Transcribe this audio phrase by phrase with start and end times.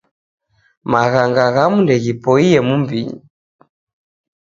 [0.91, 3.17] Maghanga ghamu ndeghipoie mumbinyi